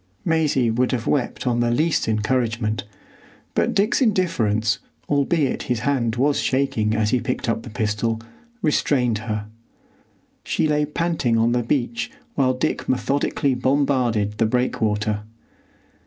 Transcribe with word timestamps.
Maisie 0.25 0.71
would 0.71 0.91
have 0.93 1.05
wept 1.05 1.45
on 1.45 1.59
the 1.59 1.69
least 1.69 2.07
encouragement, 2.07 2.85
but 3.53 3.75
Dick's 3.75 4.01
indifference, 4.01 4.79
albeit 5.07 5.61
his 5.69 5.81
hand 5.81 6.15
was 6.15 6.39
shaking 6.39 6.95
as 6.95 7.11
he 7.11 7.19
picked 7.19 7.47
up 7.47 7.61
the 7.61 7.69
pistol, 7.69 8.19
restrained 8.63 9.19
her. 9.19 9.45
She 10.43 10.67
lay 10.67 10.85
panting 10.87 11.37
on 11.37 11.51
the 11.51 11.61
beach 11.61 12.09
while 12.33 12.55
Dick 12.55 12.89
methodically 12.89 13.53
bombarded 13.53 14.39
the 14.39 14.47
breakwater. 14.47 15.21